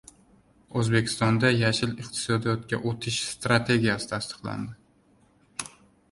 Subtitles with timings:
[0.79, 5.69] O‘zbekistonda «yashil» iqtisodiyotga o‘tish strategiyasi tasdiqlandi